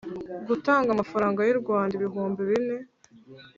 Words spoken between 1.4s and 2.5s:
y u Rwanda ibihumbi